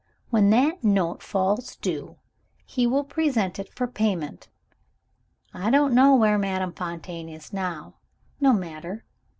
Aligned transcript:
When 0.31 0.49
that 0.49 0.83
note 0.83 1.21
falls 1.21 1.75
due, 1.75 2.17
he 2.65 2.87
will 2.87 3.03
present 3.03 3.59
it 3.59 3.69
for 3.71 3.85
payment. 3.85 4.49
I 5.53 5.69
don't 5.69 5.93
know 5.93 6.15
where 6.15 6.39
Madame 6.39 6.73
Fontaine 6.73 7.29
is 7.29 7.53
now. 7.53 7.97
No 8.39 8.51
matter! 8.51 9.05